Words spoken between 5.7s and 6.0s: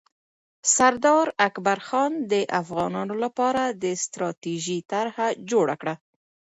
کړه.